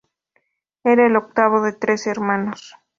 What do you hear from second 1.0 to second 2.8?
el octavo de trece hermanos.